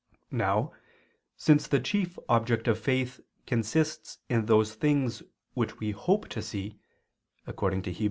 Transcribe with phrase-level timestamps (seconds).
[0.31, 0.71] Now,
[1.37, 5.21] since the chief object of faith consists in those things
[5.53, 6.79] which we hope to see,
[7.45, 7.99] according to Heb.